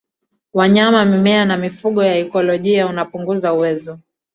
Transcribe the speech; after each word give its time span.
wanyama 0.53 1.05
mimea 1.05 1.45
na 1.45 1.57
mifumo 1.57 2.03
ya 2.03 2.19
ikolojia 2.19 2.87
unapunguza 2.87 3.53
uwezo 3.53 3.99